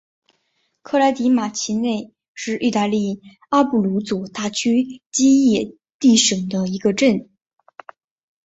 [0.81, 7.29] 科莱迪马奇内是意大利阿布鲁佐大区基耶蒂省的一个镇。